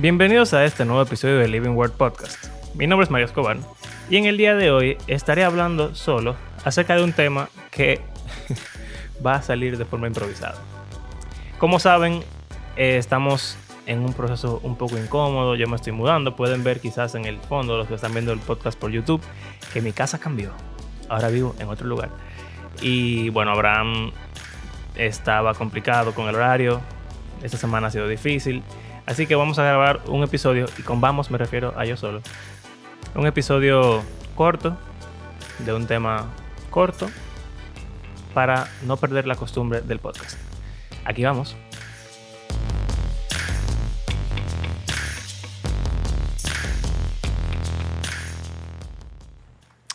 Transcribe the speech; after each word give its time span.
Bienvenidos 0.00 0.54
a 0.54 0.64
este 0.64 0.84
nuevo 0.84 1.02
episodio 1.02 1.38
de 1.38 1.48
Living 1.48 1.70
Word 1.70 1.90
Podcast. 1.90 2.44
Mi 2.76 2.86
nombre 2.86 3.02
es 3.02 3.10
Mario 3.10 3.26
Escobar 3.26 3.56
y 4.08 4.16
en 4.16 4.26
el 4.26 4.36
día 4.36 4.54
de 4.54 4.70
hoy 4.70 4.96
estaré 5.08 5.42
hablando 5.42 5.96
solo 5.96 6.36
acerca 6.64 6.94
de 6.94 7.02
un 7.02 7.12
tema 7.12 7.48
que 7.72 8.00
va 9.26 9.34
a 9.34 9.42
salir 9.42 9.76
de 9.76 9.84
forma 9.84 10.06
improvisada. 10.06 10.54
Como 11.58 11.80
saben, 11.80 12.22
eh, 12.76 12.96
estamos 12.96 13.58
en 13.86 14.04
un 14.04 14.12
proceso 14.12 14.60
un 14.62 14.76
poco 14.76 14.96
incómodo, 14.96 15.56
yo 15.56 15.66
me 15.66 15.74
estoy 15.74 15.92
mudando, 15.92 16.36
pueden 16.36 16.62
ver 16.62 16.78
quizás 16.78 17.16
en 17.16 17.24
el 17.24 17.38
fondo 17.40 17.76
los 17.76 17.88
que 17.88 17.94
están 17.94 18.12
viendo 18.12 18.32
el 18.32 18.38
podcast 18.38 18.78
por 18.78 18.92
YouTube 18.92 19.20
que 19.72 19.80
mi 19.80 19.90
casa 19.90 20.20
cambió. 20.20 20.52
Ahora 21.08 21.26
vivo 21.26 21.56
en 21.58 21.66
otro 21.70 21.88
lugar. 21.88 22.10
Y 22.80 23.30
bueno, 23.30 23.50
Abraham 23.50 24.12
estaba 24.94 25.54
complicado 25.54 26.14
con 26.14 26.28
el 26.28 26.36
horario, 26.36 26.80
esta 27.42 27.58
semana 27.58 27.88
ha 27.88 27.90
sido 27.90 28.06
difícil 28.06 28.62
Así 29.08 29.26
que 29.26 29.34
vamos 29.36 29.58
a 29.58 29.64
grabar 29.64 30.02
un 30.08 30.22
episodio, 30.22 30.66
y 30.76 30.82
con 30.82 31.00
vamos 31.00 31.30
me 31.30 31.38
refiero 31.38 31.72
a 31.78 31.86
yo 31.86 31.96
solo. 31.96 32.20
Un 33.14 33.26
episodio 33.26 34.02
corto, 34.34 34.76
de 35.60 35.72
un 35.72 35.86
tema 35.86 36.26
corto, 36.68 37.08
para 38.34 38.68
no 38.82 38.98
perder 38.98 39.26
la 39.26 39.34
costumbre 39.34 39.80
del 39.80 39.98
podcast. 39.98 40.38
Aquí 41.06 41.24
vamos. 41.24 41.56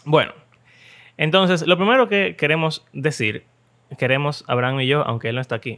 Bueno, 0.06 0.34
entonces 1.18 1.68
lo 1.68 1.78
primero 1.78 2.10
que 2.10 2.36
queremos 2.36 2.84
decir, 2.94 3.46
queremos 4.00 4.44
Abraham 4.48 4.80
y 4.80 4.88
yo, 4.88 5.06
aunque 5.06 5.30
él 5.30 5.36
no 5.36 5.42
está 5.42 5.54
aquí, 5.54 5.78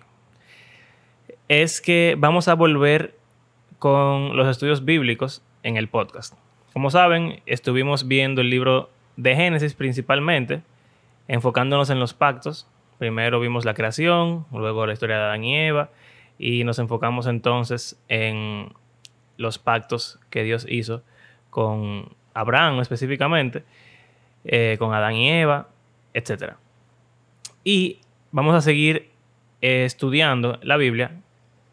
es 1.50 1.82
que 1.82 2.16
vamos 2.18 2.48
a 2.48 2.54
volver 2.54 3.25
con 3.86 4.36
los 4.36 4.48
estudios 4.48 4.84
bíblicos 4.84 5.44
en 5.62 5.78
el 5.78 5.88
podcast. 5.88 6.34
Como 6.74 6.90
saben, 6.90 7.44
estuvimos 7.46 8.08
viendo 8.08 8.42
el 8.42 8.50
libro 8.50 8.90
de 9.16 9.36
Génesis 9.36 9.76
principalmente, 9.76 10.64
enfocándonos 11.28 11.92
en 11.92 12.00
los 12.00 12.16
pactos. 12.16 12.68
Primero 12.98 13.40
vimos 13.40 13.64
la 13.64 13.76
creación, 13.76 14.48
luego 14.52 14.88
la 14.88 14.94
historia 14.94 15.18
de 15.18 15.24
Adán 15.26 15.44
y 15.44 15.56
Eva, 15.56 15.92
y 16.40 16.64
nos 16.64 16.80
enfocamos 16.80 17.28
entonces 17.28 18.02
en 18.08 18.74
los 19.38 19.60
pactos 19.60 20.20
que 20.32 20.42
Dios 20.42 20.66
hizo 20.68 21.04
con 21.52 22.10
Abraham 22.34 22.80
específicamente, 22.80 23.66
eh, 24.46 24.78
con 24.80 24.96
Adán 24.96 25.14
y 25.14 25.30
Eva, 25.30 25.70
etc. 26.16 26.54
Y 27.64 28.00
vamos 28.32 28.56
a 28.56 28.62
seguir 28.62 29.12
eh, 29.62 29.86
estudiando 29.86 30.58
la 30.64 30.76
Biblia 30.78 31.22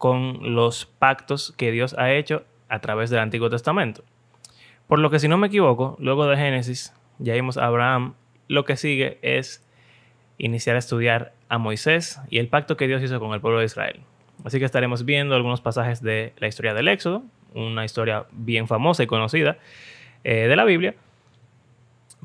con 0.02 0.56
los 0.56 0.84
pactos 0.84 1.54
que 1.56 1.70
Dios 1.70 1.94
ha 1.96 2.10
hecho 2.10 2.42
a 2.68 2.80
través 2.80 3.08
del 3.08 3.20
Antiguo 3.20 3.48
Testamento. 3.50 4.02
Por 4.88 4.98
lo 4.98 5.10
que 5.10 5.20
si 5.20 5.28
no 5.28 5.38
me 5.38 5.46
equivoco, 5.46 5.96
luego 6.00 6.26
de 6.26 6.36
Génesis, 6.36 6.92
ya 7.20 7.34
vimos 7.34 7.56
a 7.56 7.66
Abraham, 7.66 8.14
lo 8.48 8.64
que 8.64 8.76
sigue 8.76 9.20
es 9.22 9.64
iniciar 10.38 10.74
a 10.74 10.80
estudiar 10.80 11.34
a 11.48 11.58
Moisés 11.58 12.20
y 12.30 12.38
el 12.38 12.48
pacto 12.48 12.76
que 12.76 12.88
Dios 12.88 13.00
hizo 13.00 13.20
con 13.20 13.32
el 13.32 13.40
pueblo 13.40 13.60
de 13.60 13.66
Israel. 13.66 14.00
Así 14.44 14.58
que 14.58 14.64
estaremos 14.64 15.04
viendo 15.04 15.36
algunos 15.36 15.60
pasajes 15.60 16.02
de 16.02 16.32
la 16.38 16.48
historia 16.48 16.74
del 16.74 16.88
Éxodo, 16.88 17.22
una 17.54 17.84
historia 17.84 18.26
bien 18.32 18.66
famosa 18.66 19.04
y 19.04 19.06
conocida 19.06 19.56
eh, 20.24 20.48
de 20.48 20.56
la 20.56 20.64
Biblia. 20.64 20.96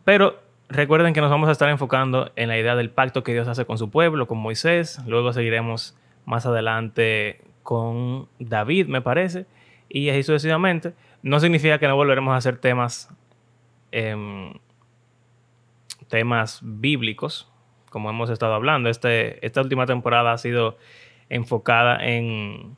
Pero 0.03 0.39
recuerden 0.67 1.13
que 1.13 1.21
nos 1.21 1.29
vamos 1.29 1.47
a 1.47 1.51
estar 1.51 1.69
enfocando 1.69 2.31
en 2.37 2.47
la 2.47 2.57
idea 2.57 2.75
del 2.75 2.89
pacto 2.89 3.23
que 3.23 3.33
Dios 3.33 3.47
hace 3.47 3.65
con 3.65 3.77
su 3.77 3.91
pueblo, 3.91 4.25
con 4.25 4.39
Moisés. 4.39 4.99
Luego 5.05 5.31
seguiremos 5.31 5.95
más 6.25 6.47
adelante 6.47 7.46
con 7.67 8.29
David, 8.39 8.87
me 8.87 9.01
parece, 9.01 9.45
y 9.89 10.07
así 10.07 10.23
sucesivamente. 10.23 10.93
No 11.21 11.41
significa 11.41 11.77
que 11.79 11.87
no 11.89 11.97
volveremos 11.97 12.33
a 12.33 12.37
hacer 12.37 12.59
temas, 12.59 13.09
em, 13.91 14.53
temas 16.07 16.61
bíblicos, 16.63 17.51
como 17.89 18.09
hemos 18.09 18.29
estado 18.29 18.53
hablando. 18.53 18.87
Este, 18.87 19.45
esta 19.45 19.59
última 19.59 19.85
temporada 19.85 20.31
ha 20.31 20.37
sido 20.37 20.77
enfocada 21.27 21.97
en, 22.07 22.77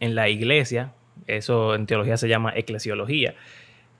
en 0.00 0.14
la 0.14 0.30
iglesia. 0.30 0.94
Eso 1.26 1.74
en 1.74 1.84
teología 1.84 2.16
se 2.16 2.28
llama 2.28 2.54
eclesiología, 2.56 3.34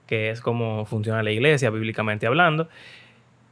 que 0.07 0.31
es 0.31 0.41
cómo 0.41 0.85
funciona 0.85 1.21
la 1.21 1.29
iglesia 1.29 1.69
bíblicamente 1.69 2.25
hablando. 2.25 2.67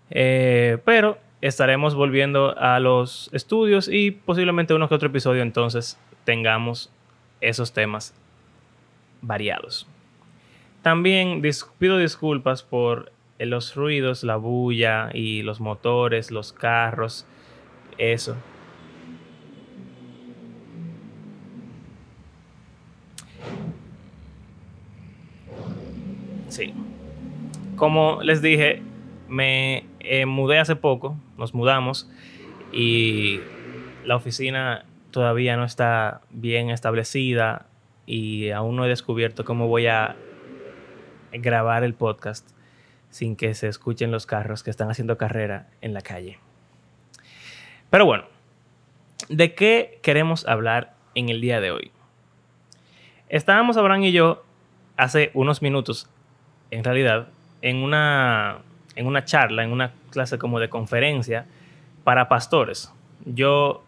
Eh, 0.10 0.80
pero 0.86 1.20
estaremos 1.42 1.94
volviendo 1.94 2.58
a 2.58 2.80
los 2.80 3.30
estudios 3.32 3.88
y 3.88 4.10
posiblemente 4.10 4.74
uno 4.74 4.90
que 4.90 4.96
otro 4.96 5.10
episodio 5.10 5.44
entonces 5.44 6.00
tengamos 6.24 6.92
esos 7.42 7.74
temas 7.74 8.14
variados. 9.22 9.88
También 10.82 11.42
pido 11.78 11.98
disculpas 11.98 12.64
por 12.64 13.12
los 13.38 13.76
ruidos, 13.76 14.24
la 14.24 14.36
bulla 14.36 15.10
y 15.14 15.42
los 15.44 15.60
motores, 15.60 16.32
los 16.32 16.54
carros, 16.54 17.26
eso. 17.98 18.36
Sí. 26.50 26.74
Como 27.76 28.22
les 28.22 28.42
dije, 28.42 28.82
me 29.28 29.86
eh, 30.02 30.26
mudé 30.26 30.60
hace 30.60 30.76
poco, 30.76 31.16
nos 31.38 31.54
mudamos 31.54 32.10
y 32.74 33.40
la 34.06 34.16
oficina 34.16 34.86
todavía 35.12 35.58
no 35.58 35.66
está 35.66 36.22
bien 36.30 36.70
establecida 36.70 37.68
y 38.06 38.50
aún 38.50 38.76
no 38.76 38.86
he 38.86 38.90
descubierto 38.90 39.46
cómo 39.46 39.68
voy 39.68 39.88
a 39.88 40.16
grabar 41.32 41.84
el 41.84 41.94
podcast 41.94 42.50
sin 43.10 43.36
que 43.36 43.54
se 43.54 43.68
escuchen 43.68 44.12
los 44.12 44.26
carros 44.26 44.64
que 44.64 44.70
están 44.70 44.90
haciendo 44.90 45.18
carrera 45.18 45.68
en 45.82 45.94
la 45.94 46.02
calle. 46.02 46.40
Pero 47.90 48.06
bueno, 48.06 48.24
¿de 49.30 49.54
qué 49.54 50.00
queremos 50.02 50.48
hablar 50.48 50.96
en 51.14 51.30
el 51.30 51.42
día 51.42 51.60
de 51.60 51.72
hoy? 51.72 51.92
Estábamos 53.28 53.78
Abraham 53.78 54.04
y 54.04 54.12
yo 54.14 54.44
hace 54.98 55.32
unos 55.34 55.62
minutos, 55.62 56.10
en 56.72 56.84
realidad, 56.84 57.28
en 57.62 57.78
una, 57.78 58.60
en 58.96 59.08
una 59.08 59.26
charla, 59.26 59.64
en 59.64 59.72
una 59.72 59.94
clase 60.10 60.38
como 60.38 60.60
de 60.60 60.70
conferencia 60.70 61.46
para 62.04 62.30
pastores. 62.30 62.94
Yo 63.26 63.84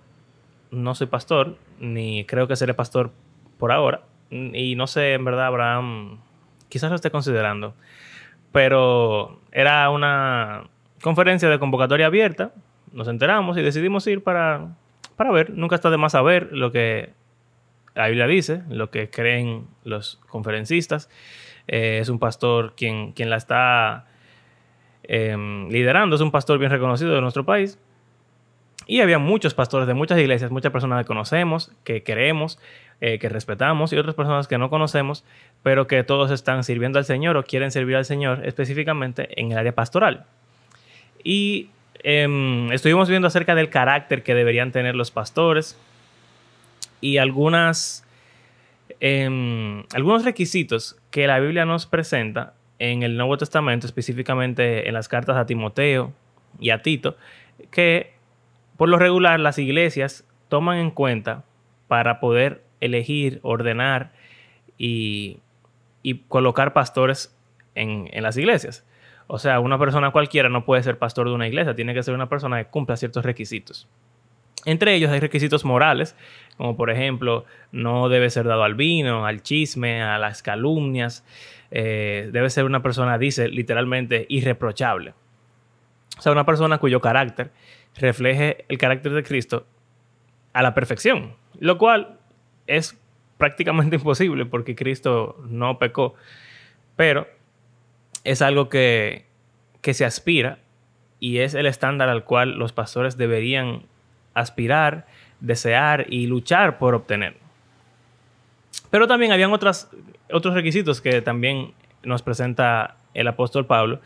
no 0.74 0.96
soy 0.96 1.08
pastor, 1.08 1.58
ni 1.80 2.26
creo 2.26 2.48
que 2.48 2.56
seré 2.56 2.74
pastor 2.74 3.12
por 3.58 3.72
ahora. 3.72 4.02
Y 4.30 4.76
no 4.76 4.88
sé, 4.88 5.14
en 5.14 5.24
verdad, 5.24 5.46
Abraham, 5.46 6.20
quizás 6.70 6.90
lo 6.90 6.96
esté 6.96 7.12
considerando. 7.12 7.76
Pero 8.52 9.40
era 9.52 9.90
una 9.90 10.64
conferencia 11.02 11.50
de 11.50 11.60
convocatoria 11.60 12.08
abierta. 12.08 12.52
Nos 12.92 13.08
enteramos 13.08 13.58
y 13.58 13.62
decidimos 13.62 14.06
ir 14.08 14.24
para, 14.24 14.76
para 15.16 15.32
ver. 15.32 15.52
Nunca 15.52 15.76
está 15.76 15.90
de 15.90 15.98
más 15.98 16.14
saber 16.14 16.50
lo 16.52 16.72
que 16.72 17.14
la 17.94 18.08
Biblia 18.08 18.28
dice, 18.28 18.64
lo 18.70 18.90
que 18.90 19.10
creen 19.10 19.68
los 19.84 20.20
conferencistas. 20.28 21.10
Eh, 21.68 22.00
es 22.02 22.10
un 22.10 22.20
pastor 22.20 22.74
quien, 22.76 23.14
quien 23.14 23.30
la 23.30 23.38
está 23.38 24.06
em, 25.04 25.70
liderando, 25.70 26.16
es 26.16 26.22
un 26.22 26.32
pastor 26.32 26.58
bien 26.60 26.72
reconocido 26.72 27.14
de 27.14 27.22
nuestro 27.22 27.46
país. 27.46 27.80
Y 28.86 29.02
había 29.02 29.20
muchos 29.20 29.54
pastores 29.54 29.88
de 29.88 29.94
muchas 29.94 30.20
iglesias, 30.20 30.52
muchas 30.52 30.72
personas 30.72 31.02
que 31.02 31.08
conocemos, 31.08 31.72
que 31.84 32.04
queremos, 32.04 32.60
eh, 33.02 33.20
que 33.20 33.30
respetamos 33.30 33.92
y 33.92 33.98
otras 33.98 34.16
personas 34.16 34.48
que 34.48 34.58
no 34.58 34.70
conocemos, 34.70 35.24
pero 35.62 35.88
que 35.88 36.04
todos 36.04 36.32
están 36.32 36.64
sirviendo 36.64 37.00
al 37.00 37.06
Señor 37.06 37.38
o 37.38 37.44
quieren 37.44 37.72
servir 37.72 37.96
al 37.96 38.06
Señor 38.06 38.46
específicamente 38.46 39.30
en 39.40 39.52
el 39.52 39.58
área 39.58 39.74
pastoral. 39.74 40.26
Y 41.24 41.70
em, 42.04 42.72
estuvimos 42.72 43.10
viendo 43.10 43.28
acerca 43.28 43.56
del 43.56 43.70
carácter 43.70 44.24
que 44.24 44.34
deberían 44.34 44.72
tener 44.72 44.96
los 44.96 45.12
pastores 45.12 45.78
y 47.02 47.18
algunas, 47.18 48.06
em, 49.00 49.84
algunos 49.94 50.24
requisitos 50.24 50.98
que 51.12 51.28
la 51.28 51.40
Biblia 51.40 51.66
nos 51.66 51.86
presenta 51.86 52.54
en 52.80 53.04
el 53.04 53.18
Nuevo 53.18 53.38
Testamento, 53.38 53.86
específicamente 53.86 54.88
en 54.88 54.94
las 54.94 55.08
cartas 55.08 55.38
a 55.38 55.46
Timoteo 55.46 56.14
y 56.60 56.70
a 56.70 56.82
Tito, 56.82 57.18
que 57.72 58.13
por 58.78 58.90
lo 58.90 58.98
regular, 58.98 59.40
las 59.40 59.60
iglesias 59.60 60.26
toman 60.50 60.78
en 60.78 60.92
cuenta 60.92 61.44
para 61.88 62.20
poder 62.20 62.64
elegir, 62.80 63.40
ordenar 63.44 64.12
y, 64.78 65.40
colocar 66.28 66.74
pastores 66.74 67.36
en, 67.76 68.10
las 68.22 68.38
iglesias. 68.38 68.86
O 69.28 69.40
sea, 69.40 69.60
una 69.60 69.80
persona 69.80 70.12
cualquiera 70.12 70.50
no 70.50 70.66
puede 70.66 70.84
ser 70.84 70.98
pastor 70.98 71.30
de 71.30 71.34
una 71.34 71.48
iglesia, 71.48 71.76
tiene 71.76 71.94
que 71.94 72.04
ser 72.04 72.14
una 72.14 72.28
persona 72.28 72.62
que 72.62 72.70
cumpla 72.70 72.98
ciertos 72.98 73.24
requisitos. 73.24 73.88
Entre 74.66 74.96
ellos 74.96 75.12
hay 75.12 75.20
requisitos 75.20 75.66
morales, 75.66 76.16
como 76.58 76.76
por 76.76 76.90
ejemplo, 76.90 77.46
no 77.72 78.10
debe 78.10 78.30
ser 78.30 78.46
dado 78.46 78.64
al 78.64 78.76
vino, 78.76 79.26
al 79.26 79.42
chisme, 79.42 80.02
a 80.02 80.18
las 80.18 80.42
calumnias. 80.42 81.26
Eh, 81.72 82.30
debe 82.32 82.50
ser 82.50 82.66
una 82.66 82.82
persona, 82.82 83.18
dice 83.18 83.48
literalmente, 83.48 84.26
irreprochable. 84.30 85.14
O 86.18 86.22
sea, 86.22 86.32
una 86.32 86.46
persona 86.46 86.78
cuyo 86.78 87.02
carácter 87.02 87.52
refleje 87.96 88.66
el 88.70 88.78
carácter 88.78 89.14
de 89.14 89.24
Cristo 89.24 89.66
a 90.54 90.62
la 90.62 90.74
perfección, 90.74 91.36
lo 91.60 91.78
cual 91.78 92.20
es 92.68 92.98
prácticamente 93.38 93.96
imposible 93.98 94.46
porque 94.46 94.76
Cristo 94.76 95.44
no 95.48 95.80
pecó, 95.80 96.16
pero 96.96 97.28
es 98.24 98.42
algo 98.42 98.70
que, 98.70 99.26
que 99.82 99.94
se 99.94 100.06
aspira 100.06 100.60
y 101.20 101.40
es 101.40 101.54
el 101.54 101.66
estándar 101.66 102.10
al 102.10 102.24
cual 102.24 102.58
los 102.58 102.74
pastores 102.74 103.18
deberían 103.18 103.84
aspirar, 104.34 105.08
desear 105.40 106.06
y 106.10 106.28
luchar 106.28 106.78
por 106.78 106.96
obtener. 106.96 107.38
Pero 108.90 109.08
también 109.08 109.32
habían 109.32 109.52
otros 109.52 109.88
requisitos 110.54 111.02
que 111.02 111.22
también 111.22 111.74
nos 112.04 112.22
presenta 112.22 112.98
el 113.14 113.28
apóstol 113.28 113.66
Pablo, 113.66 114.00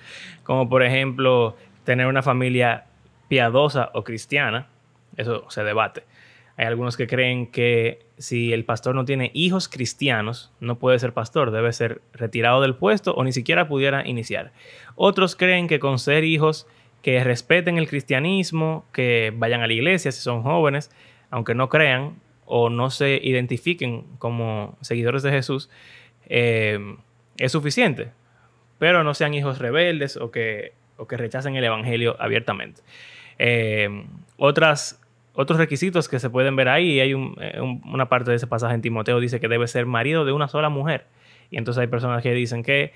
como 0.44 0.69
por 0.69 0.84
ejemplo 0.84 1.57
tener 1.84 2.07
una 2.07 2.22
familia 2.22 2.86
piadosa 3.27 3.91
o 3.94 4.03
cristiana, 4.03 4.68
eso 5.15 5.50
se 5.50 5.63
debate. 5.63 6.03
Hay 6.57 6.65
algunos 6.65 6.97
que 6.97 7.06
creen 7.06 7.47
que 7.47 8.00
si 8.18 8.51
el 8.51 8.65
pastor 8.65 8.95
no 8.95 9.06
tiene 9.06 9.29
hijos 9.35 9.69
cristianos, 9.69 10.51
no 10.59 10.79
puede 10.79 10.97
ser 10.97 11.13
pastor, 11.13 11.51
debe 11.51 11.71
ser 11.71 12.01
retirado 12.13 12.62
del 12.62 12.75
puesto 12.75 13.13
o 13.13 13.24
ni 13.24 13.31
siquiera 13.31 13.68
pudiera 13.68 14.07
iniciar. 14.07 14.51
Otros 14.95 15.35
creen 15.35 15.68
que 15.68 15.79
con 15.79 16.00
ser 16.00 16.24
hijos 16.24 16.65
que 17.03 17.24
respeten 17.24 17.77
el 17.77 17.88
cristianismo, 17.88 18.85
que 18.91 19.31
vayan 19.35 19.62
a 19.62 19.68
la 19.68 19.74
iglesia 19.74 20.12
si 20.12 20.19
son 20.19 20.41
jóvenes, 20.41 20.89
aunque 21.29 21.53
no 21.53 21.69
crean 21.69 22.15
o 22.45 22.71
no 22.71 22.89
se 22.89 23.19
identifiquen 23.21 24.06
como 24.18 24.77
seguidores 24.81 25.21
de 25.21 25.31
Jesús, 25.31 25.69
eh, 26.25 26.79
es 27.38 27.51
suficiente. 27.51 28.09
Pero 28.79 29.03
no 29.03 29.13
sean 29.13 29.35
hijos 29.35 29.59
rebeldes 29.59 30.18
o 30.18 30.31
que, 30.31 30.74
o 30.97 31.07
que 31.07 31.18
rechacen 31.18 31.56
el 31.56 31.63
Evangelio 31.63 32.15
abiertamente. 32.19 32.81
Eh, 33.39 34.06
otras, 34.38 35.01
otros 35.34 35.60
requisitos 35.60 36.07
que 36.10 36.19
se 36.19 36.30
pueden 36.30 36.56
ver 36.56 36.69
ahí, 36.69 37.00
hay 37.00 37.12
eh, 37.12 37.62
una 37.86 38.10
parte 38.10 38.31
de 38.31 38.38
ese 38.38 38.48
pasaje 38.48 38.75
en 38.75 38.81
Timoteo, 38.81 39.19
dice 39.19 39.39
que 39.39 39.48
debe 39.48 39.68
ser 39.68 39.86
marido 39.86 40.25
de 40.25 40.31
una 40.31 40.48
sola 40.48 40.69
mujer. 40.69 41.06
Y 41.50 41.57
entonces 41.57 41.81
hay 41.81 41.88
personas 41.88 42.24
que 42.24 42.34
dicen 42.34 42.63
que 42.63 42.94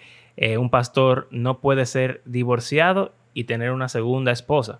un 0.57 0.69
pastor 0.69 1.27
no 1.29 1.59
puede 1.59 1.85
ser 1.85 2.21
divorciado 2.25 3.13
y 3.33 3.43
tener 3.43 3.71
una 3.71 3.89
segunda 3.89 4.31
esposa. 4.31 4.79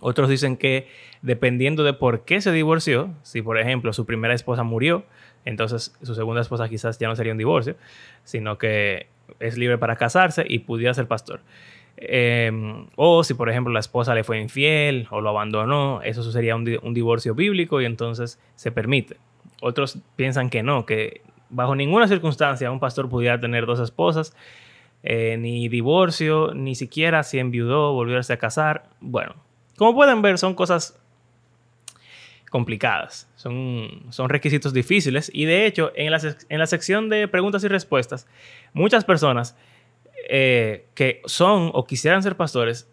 Otros 0.00 0.28
dicen 0.28 0.56
que 0.56 0.88
dependiendo 1.20 1.84
de 1.84 1.92
por 1.92 2.24
qué 2.24 2.40
se 2.40 2.52
divorció, 2.52 3.10
si 3.22 3.42
por 3.42 3.58
ejemplo 3.58 3.92
su 3.92 4.06
primera 4.06 4.34
esposa 4.34 4.62
murió, 4.62 5.04
entonces 5.44 5.94
su 6.02 6.14
segunda 6.14 6.40
esposa 6.40 6.68
quizás 6.68 6.98
ya 6.98 7.08
no 7.08 7.16
sería 7.16 7.32
un 7.32 7.38
divorcio, 7.38 7.76
sino 8.24 8.58
que 8.58 9.06
es 9.38 9.58
libre 9.58 9.78
para 9.78 9.96
casarse 9.96 10.44
y 10.48 10.60
pudiera 10.60 10.94
ser 10.94 11.06
pastor. 11.06 11.40
Em, 11.96 12.86
o 12.96 13.22
si 13.22 13.34
por 13.34 13.48
ejemplo 13.48 13.72
la 13.72 13.80
esposa 13.80 14.14
le 14.14 14.24
fue 14.24 14.40
infiel 14.40 15.06
o 15.10 15.20
lo 15.20 15.28
abandonó, 15.28 16.00
eso 16.02 16.22
sería 16.32 16.56
un, 16.56 16.64
divorcio 16.64 17.34
bíblico 17.34 17.80
y 17.80 17.84
entonces 17.84 18.40
se 18.56 18.72
permite. 18.72 19.16
Otros 19.60 19.98
piensan 20.16 20.50
que 20.50 20.62
no, 20.62 20.86
que 20.86 21.22
bajo 21.50 21.76
ninguna 21.76 22.08
circunstancia 22.08 22.70
un 22.70 22.80
pastor 22.80 23.08
pudiera 23.08 23.38
tener 23.38 23.66
dos 23.66 23.78
esposas, 23.78 24.34
eh, 25.02 25.36
ni 25.38 25.68
divorcio, 25.68 26.54
ni 26.54 26.74
siquiera 26.74 27.22
si 27.22 27.38
enviudó, 27.38 27.92
volverse 27.92 28.32
a 28.32 28.38
casar. 28.38 28.84
Bueno, 29.00 29.34
como 29.76 29.94
pueden 29.94 30.22
ver, 30.22 30.38
son 30.38 30.54
cosas 30.54 30.98
complicadas, 32.50 33.30
son, 33.34 34.02
son 34.10 34.28
requisitos 34.28 34.74
difíciles 34.74 35.30
y 35.32 35.44
de 35.46 35.66
hecho 35.66 35.92
en 35.94 36.10
la, 36.10 36.20
en 36.48 36.58
la 36.58 36.66
sección 36.66 37.08
de 37.08 37.26
preguntas 37.26 37.64
y 37.64 37.68
respuestas, 37.68 38.26
muchas 38.74 39.04
personas 39.04 39.56
eh, 40.28 40.86
que 40.94 41.20
son 41.24 41.70
o 41.72 41.84
quisieran 41.84 42.22
ser 42.22 42.36
pastores 42.36 42.88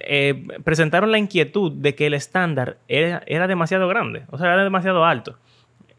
eh, 0.00 0.46
presentaron 0.62 1.10
la 1.10 1.18
inquietud 1.18 1.72
de 1.72 1.96
que 1.96 2.06
el 2.06 2.14
estándar 2.14 2.78
era, 2.86 3.48
demasiado 3.48 3.88
grande, 3.88 4.22
o 4.30 4.38
sea, 4.38 4.52
era 4.52 4.62
demasiado 4.62 5.04
alto, 5.04 5.36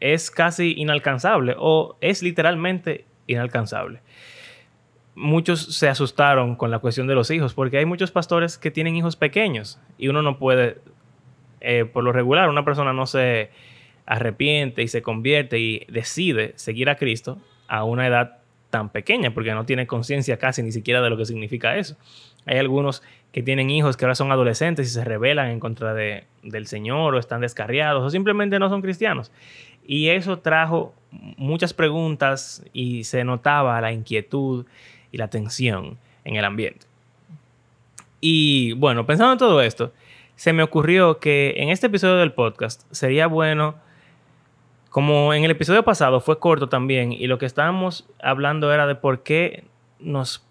es 0.00 0.30
casi 0.30 0.72
inalcanzable 0.78 1.54
o 1.58 1.96
es 2.00 2.22
literalmente 2.22 3.04
inalcanzable. 3.26 4.00
Muchos 5.14 5.76
se 5.76 5.88
asustaron 5.88 6.56
con 6.56 6.70
la 6.70 6.78
cuestión 6.78 7.08
de 7.08 7.14
los 7.14 7.30
hijos, 7.30 7.52
porque 7.52 7.76
hay 7.76 7.84
muchos 7.84 8.10
pastores 8.10 8.56
que 8.56 8.70
tienen 8.70 8.96
hijos 8.96 9.16
pequeños 9.16 9.78
y 9.98 10.08
uno 10.08 10.22
no 10.22 10.38
puede, 10.38 10.78
eh, 11.60 11.84
por 11.84 12.02
lo 12.02 12.12
regular, 12.12 12.48
una 12.48 12.64
persona 12.64 12.94
no 12.94 13.04
se 13.04 13.50
arrepiente 14.06 14.82
y 14.82 14.88
se 14.88 15.02
convierte 15.02 15.58
y 15.58 15.84
decide 15.88 16.54
seguir 16.56 16.88
a 16.88 16.96
Cristo 16.96 17.38
a 17.68 17.84
una 17.84 18.06
edad 18.06 18.39
tan 18.70 18.88
pequeña, 18.88 19.34
porque 19.34 19.52
no 19.52 19.66
tiene 19.66 19.86
conciencia 19.86 20.38
casi 20.38 20.62
ni 20.62 20.72
siquiera 20.72 21.02
de 21.02 21.10
lo 21.10 21.16
que 21.16 21.26
significa 21.26 21.76
eso. 21.76 21.96
Hay 22.46 22.58
algunos 22.58 23.02
que 23.32 23.42
tienen 23.42 23.70
hijos 23.70 23.96
que 23.96 24.04
ahora 24.04 24.14
son 24.14 24.32
adolescentes 24.32 24.88
y 24.88 24.90
se 24.90 25.04
rebelan 25.04 25.50
en 25.50 25.60
contra 25.60 25.92
de, 25.92 26.24
del 26.42 26.66
Señor 26.66 27.14
o 27.14 27.18
están 27.18 27.40
descarriados 27.40 28.02
o 28.02 28.10
simplemente 28.10 28.58
no 28.58 28.68
son 28.68 28.82
cristianos. 28.82 29.30
Y 29.86 30.08
eso 30.08 30.38
trajo 30.38 30.94
muchas 31.10 31.74
preguntas 31.74 32.64
y 32.72 33.04
se 33.04 33.24
notaba 33.24 33.80
la 33.80 33.92
inquietud 33.92 34.66
y 35.12 35.18
la 35.18 35.28
tensión 35.28 35.98
en 36.24 36.36
el 36.36 36.44
ambiente. 36.44 36.86
Y 38.20 38.72
bueno, 38.74 39.06
pensando 39.06 39.32
en 39.32 39.38
todo 39.38 39.62
esto, 39.62 39.92
se 40.36 40.52
me 40.52 40.62
ocurrió 40.62 41.18
que 41.18 41.54
en 41.56 41.70
este 41.70 41.88
episodio 41.88 42.16
del 42.16 42.32
podcast 42.32 42.82
sería 42.90 43.26
bueno, 43.26 43.76
como 44.90 45.32
en 45.32 45.44
el 45.44 45.52
episodio 45.52 45.84
pasado 45.84 46.20
fue 46.20 46.38
corto 46.38 46.68
también, 46.68 47.12
y 47.12 47.26
lo 47.26 47.38
que 47.38 47.46
estábamos 47.46 48.08
hablando 48.22 48.72
era 48.72 48.86
de 48.86 48.96
por 48.96 49.22
qué 49.22 49.64
nos 50.00 50.44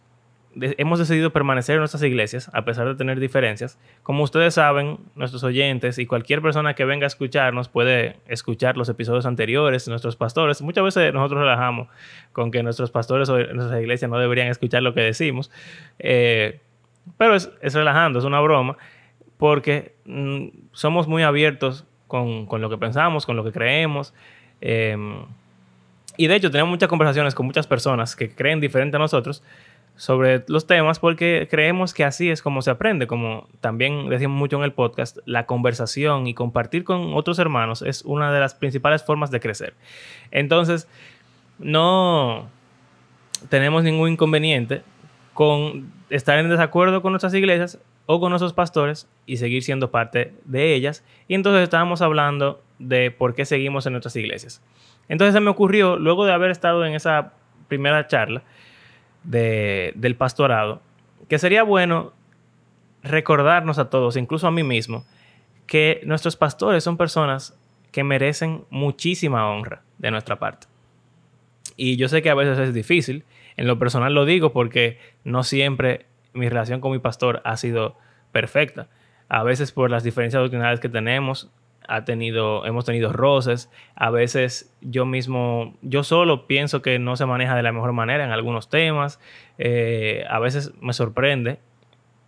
hemos 0.55 0.99
decidido 0.99 1.31
permanecer 1.31 1.75
en 1.75 1.79
nuestras 1.79 2.03
iglesias, 2.03 2.49
a 2.53 2.65
pesar 2.65 2.87
de 2.87 2.95
tener 2.95 3.19
diferencias. 3.19 3.77
Como 4.03 4.23
ustedes 4.23 4.55
saben, 4.55 4.97
nuestros 5.15 5.43
oyentes 5.43 5.99
y 5.99 6.05
cualquier 6.05 6.41
persona 6.41 6.73
que 6.73 6.85
venga 6.85 7.05
a 7.05 7.07
escucharnos 7.07 7.69
puede 7.69 8.17
escuchar 8.27 8.75
los 8.75 8.89
episodios 8.89 9.25
anteriores, 9.25 9.87
nuestros 9.87 10.15
pastores. 10.15 10.61
Muchas 10.61 10.83
veces 10.83 11.13
nosotros 11.13 11.41
relajamos 11.41 11.87
con 12.31 12.51
que 12.51 12.63
nuestros 12.63 12.91
pastores 12.91 13.29
o 13.29 13.37
nuestras 13.37 13.79
iglesias 13.79 14.09
no 14.09 14.17
deberían 14.17 14.47
escuchar 14.47 14.81
lo 14.81 14.93
que 14.93 15.01
decimos. 15.01 15.51
Eh, 15.99 16.59
pero 17.17 17.35
es, 17.35 17.51
relajando, 17.61 18.19
es 18.19 18.25
una 18.25 18.39
broma, 18.39 18.77
porque 19.37 19.95
mm, 20.05 20.47
somos 20.71 21.07
muy 21.07 21.23
abiertos 21.23 21.85
con, 22.09 22.47
lo 22.61 22.69
que 22.69 22.77
pensamos, 22.77 23.25
con 23.25 23.37
lo 23.37 23.45
que 23.45 23.53
creemos. 23.53 24.13
Em, 24.59 25.23
y 26.17 26.27
de 26.27 26.35
hecho 26.35 26.51
tenemos 26.51 26.69
muchas 26.69 26.89
conversaciones 26.89 27.33
con 27.33 27.45
muchas 27.45 27.67
personas 27.67 28.17
que 28.17 28.29
creen 28.29 28.59
diferente 28.59 28.97
a 28.97 28.99
nosotros 28.99 29.41
sobre 29.95 30.43
los 30.47 30.65
temas 30.65 30.99
porque 30.99 31.47
creemos 31.49 31.93
que 31.93 32.03
así 32.03 32.29
es 32.29 32.41
como 32.41 32.61
se 32.61 32.71
aprende, 32.71 33.07
como 33.07 33.47
también 33.61 34.09
decimos 34.09 34.37
mucho 34.37 34.57
en 34.57 34.63
el 34.63 34.73
podcast, 34.73 35.19
la 35.25 35.45
conversación 35.45 36.27
y 36.27 36.33
compartir 36.33 36.83
con 36.83 37.13
otros 37.13 37.39
hermanos 37.39 37.81
es 37.81 38.03
una 38.03 38.33
de 38.33 38.39
las 38.39 38.55
principales 38.55 39.03
formas 39.03 39.29
de 39.29 39.39
crecer. 39.39 39.73
Entonces, 40.31 40.87
no 41.59 42.47
tenemos 43.49 43.83
ningún 43.83 44.09
inconveniente 44.09 44.81
con 45.33 45.91
estar 46.09 46.39
en 46.39 46.49
desacuerdo 46.49 47.01
con 47.01 47.11
nuestras 47.11 47.33
iglesias 47.33 47.77
o 48.11 48.19
con 48.19 48.31
nuestros 48.31 48.53
pastores 48.53 49.07
y 49.27 49.37
seguir 49.37 49.61
siendo 49.61 49.91
parte 49.91 50.33
de 50.45 50.73
ellas. 50.73 51.05
Y 51.27 51.35
entonces 51.35 51.61
estábamos 51.61 52.01
hablando 52.01 52.59
de 52.79 53.11
por 53.11 53.35
qué 53.35 53.45
seguimos 53.45 53.85
en 53.85 53.93
nuestras 53.93 54.15
iglesias. 54.15 54.63
Entonces 55.09 55.35
se 55.35 55.39
me 55.41 55.51
ocurrió, 55.51 55.95
luego 55.95 56.25
de 56.25 56.33
haber 56.33 56.49
estado 56.49 56.83
en 56.87 56.95
esa 56.95 57.33
primera 57.67 58.07
charla, 58.07 58.41
del 59.21 60.15
pastorado, 60.17 60.81
que 61.27 61.37
sería 61.37 61.61
bueno 61.61 62.13
recordarnos 63.03 63.77
a 63.77 63.91
todos, 63.91 64.17
incluso 64.17 64.47
a 64.47 64.51
mí 64.51 64.63
mismo, 64.63 65.05
que 65.67 66.01
nuestros 66.03 66.35
pastores 66.35 66.83
son 66.83 66.97
personas 66.97 67.59
que 67.91 68.03
merecen 68.03 68.63
muchísima 68.71 69.51
honra 69.51 69.83
de 69.99 70.09
nuestra 70.09 70.39
parte. 70.39 70.65
Y 71.77 71.95
yo 71.97 72.09
sé 72.09 72.23
que 72.23 72.31
a 72.31 72.35
veces 72.35 72.57
es 72.57 72.73
difícil, 72.73 73.23
en 73.55 73.67
lo 73.67 73.77
personal 73.77 74.15
lo 74.15 74.25
digo 74.25 74.51
porque 74.51 74.97
no 75.23 75.43
siempre 75.43 76.07
mi 76.39 76.49
relación 76.49 76.81
con 76.81 76.91
mi 76.91 76.99
pastor 76.99 77.41
ha 77.43 77.57
sido 77.57 77.95
perfecta. 78.31 78.87
A 79.27 79.43
veces 79.43 79.71
por 79.71 79.91
las 79.91 80.03
diferencias 80.03 80.41
doctrinales 80.41 80.79
que 80.79 80.89
tenemos, 80.89 81.51
ha 81.87 82.05
tenido, 82.05 82.65
hemos 82.65 82.85
tenido 82.85 83.11
roces. 83.11 83.69
A 83.95 84.11
veces 84.11 84.71
yo 84.81 85.05
mismo, 85.05 85.75
yo 85.81 86.03
solo 86.03 86.45
pienso 86.45 86.81
que 86.81 86.99
no 86.99 87.15
se 87.15 87.25
maneja 87.25 87.55
de 87.55 87.63
la 87.63 87.71
mejor 87.71 87.93
manera 87.93 88.23
en 88.23 88.31
algunos 88.31 88.69
temas. 88.69 89.19
Eh, 89.57 90.23
a 90.29 90.39
veces 90.39 90.71
me 90.81 90.93
sorprende 90.93 91.57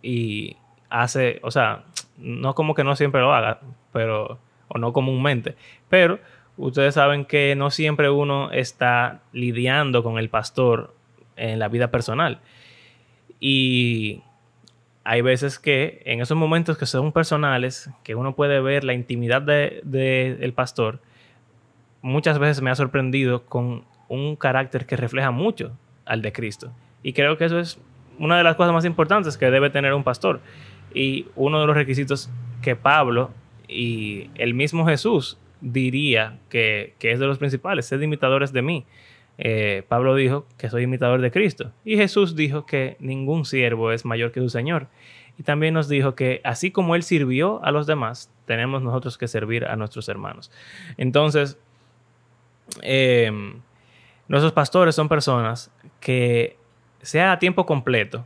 y 0.02 0.56
hace, 0.90 1.38
o 1.42 1.52
sea, 1.52 1.84
no 2.18 2.54
como 2.54 2.74
que 2.74 2.82
no 2.82 2.96
siempre 2.96 3.20
lo 3.20 3.32
haga, 3.32 3.60
pero, 3.92 4.38
o 4.66 4.78
no 4.78 4.92
comúnmente, 4.92 5.54
pero 5.88 6.18
ustedes 6.56 6.94
saben 6.94 7.24
que 7.24 7.54
no 7.56 7.70
siempre 7.70 8.10
uno 8.10 8.50
está 8.50 9.20
lidiando 9.32 10.02
con 10.02 10.18
el 10.18 10.28
pastor 10.28 10.94
en 11.36 11.58
la 11.60 11.68
vida 11.68 11.90
personal. 11.90 12.40
Y 13.44 14.22
hay 15.02 15.20
veces 15.20 15.58
que 15.58 16.00
en 16.04 16.20
esos 16.20 16.36
momentos 16.36 16.78
que 16.78 16.86
son 16.86 17.10
personales, 17.10 17.90
que 18.04 18.14
uno 18.14 18.36
puede 18.36 18.60
ver 18.60 18.84
la 18.84 18.94
intimidad 18.94 19.42
del 19.42 19.80
de, 19.82 20.52
pastor, 20.54 21.00
muchas 22.02 22.38
veces 22.38 22.62
me 22.62 22.70
ha 22.70 22.76
sorprendido 22.76 23.44
con 23.46 23.82
un 24.06 24.36
carácter 24.36 24.86
que 24.86 24.96
refleja 24.96 25.32
mucho 25.32 25.72
al 26.04 26.22
de 26.22 26.32
Cristo. 26.32 26.70
Y 27.02 27.14
creo 27.14 27.36
que 27.36 27.46
eso 27.46 27.58
es 27.58 27.80
una 28.20 28.38
de 28.38 28.44
las 28.44 28.54
cosas 28.54 28.72
más 28.72 28.84
importantes 28.84 29.36
que 29.36 29.50
debe 29.50 29.70
tener 29.70 29.92
un 29.92 30.04
pastor. 30.04 30.40
Y 30.94 31.26
uno 31.34 31.60
de 31.60 31.66
los 31.66 31.74
requisitos 31.74 32.30
que 32.62 32.76
Pablo 32.76 33.32
y 33.66 34.30
el 34.36 34.54
mismo 34.54 34.86
Jesús 34.86 35.36
diría 35.60 36.38
que, 36.48 36.94
es 37.00 37.18
de 37.18 37.26
los 37.26 37.38
principales, 37.38 37.86
sed 37.86 38.00
imitadores 38.02 38.52
de 38.52 38.62
mí. 38.62 38.84
Eh, 39.44 39.82
Pablo 39.88 40.14
dijo 40.14 40.46
que 40.56 40.70
soy 40.70 40.84
imitador 40.84 41.20
de 41.20 41.32
Cristo 41.32 41.72
y 41.84 41.96
Jesús 41.96 42.36
dijo 42.36 42.64
que 42.64 42.96
ningún 43.00 43.44
siervo 43.44 43.90
es 43.90 44.04
mayor 44.04 44.30
que 44.30 44.38
su 44.38 44.48
Señor. 44.48 44.86
Y 45.36 45.42
también 45.42 45.74
nos 45.74 45.88
dijo 45.88 46.14
que 46.14 46.40
así 46.44 46.70
como 46.70 46.94
Él 46.94 47.02
sirvió 47.02 47.64
a 47.64 47.72
los 47.72 47.88
demás, 47.88 48.30
tenemos 48.46 48.82
nosotros 48.82 49.18
que 49.18 49.26
servir 49.26 49.64
a 49.64 49.74
nuestros 49.74 50.08
hermanos. 50.08 50.52
Entonces, 50.96 51.58
em, 52.82 53.60
nuestros 54.28 54.52
pastores 54.52 54.94
son 54.94 55.08
personas 55.08 55.72
que, 55.98 56.56
sea 57.00 57.32
a 57.32 57.38
tiempo 57.40 57.66
completo 57.66 58.24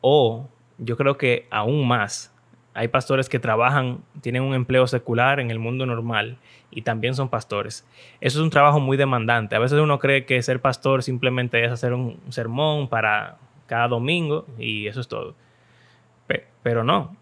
o 0.00 0.48
yo 0.78 0.96
creo 0.96 1.16
que 1.16 1.46
aún 1.50 1.86
más, 1.86 2.34
hay 2.78 2.86
pastores 2.86 3.28
que 3.28 3.40
trabajan, 3.40 4.04
tienen 4.20 4.44
un 4.44 4.54
empleo 4.54 4.86
secular 4.86 5.40
en 5.40 5.50
el 5.50 5.58
mundo 5.58 5.84
normal 5.84 6.38
y 6.70 6.82
también 6.82 7.16
son 7.16 7.28
pastores. 7.28 7.84
Eso 8.20 8.38
es 8.38 8.44
un 8.44 8.50
trabajo 8.50 8.78
muy 8.78 8.96
demandante. 8.96 9.56
A 9.56 9.58
veces 9.58 9.80
uno 9.80 9.98
cree 9.98 10.26
que 10.26 10.40
ser 10.42 10.60
pastor 10.60 11.02
simplemente 11.02 11.64
es 11.64 11.72
hacer 11.72 11.92
un 11.92 12.20
sermón 12.28 12.86
para 12.86 13.36
cada 13.66 13.88
domingo 13.88 14.46
y 14.60 14.86
eso 14.86 15.00
es 15.00 15.08
todo. 15.08 15.34
Pero 16.62 16.84
no. 16.84 17.16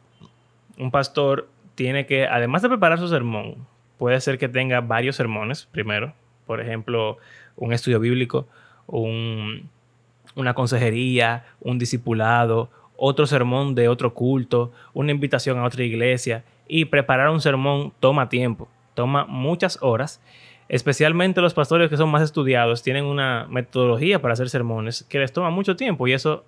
Un 0.76 0.90
pastor 0.90 1.48
tiene 1.74 2.04
que, 2.04 2.26
además 2.26 2.60
de 2.60 2.68
preparar 2.68 2.98
su 2.98 3.08
sermón, 3.08 3.66
puede 3.96 4.20
ser 4.20 4.36
que 4.36 4.50
tenga 4.50 4.82
varios 4.82 5.16
sermones 5.16 5.64
primero. 5.72 6.12
Por 6.44 6.60
ejemplo, 6.60 7.16
un 7.56 7.72
estudio 7.72 7.98
bíblico, 7.98 8.46
una 8.88 10.52
consejería, 10.52 11.46
un 11.60 11.78
discipulado, 11.78 12.68
otro 12.96 13.26
sermón 13.26 13.74
de 13.74 13.88
otro 13.88 14.14
culto, 14.14 14.72
una 14.94 15.12
invitación 15.12 15.58
a 15.58 15.64
otra 15.64 15.84
iglesia. 15.84 16.44
Y 16.68 16.86
preparar 16.86 17.30
un 17.30 17.40
sermón 17.40 17.92
toma 18.00 18.28
tiempo, 18.28 18.68
toma 18.94 19.24
muchas 19.26 19.78
horas. 19.82 20.20
Especialmente 20.68 21.40
los 21.40 21.54
pastores 21.54 21.88
que 21.88 21.96
son 21.96 22.10
más 22.10 22.22
estudiados 22.22 22.82
tienen 22.82 23.04
una 23.04 23.46
metodología 23.48 24.20
para 24.20 24.34
hacer 24.34 24.48
sermones 24.48 25.04
que 25.04 25.20
les 25.20 25.32
toma 25.32 25.50
mucho 25.50 25.76
tiempo 25.76 26.08
y 26.08 26.12
eso 26.12 26.44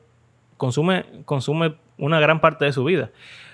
consume, 0.56 1.04
consume 1.24 1.76
una 1.98 2.18
gran 2.18 2.40
parte 2.40 2.64
de 2.64 2.72
su 2.72 2.82
vida. 2.82 3.10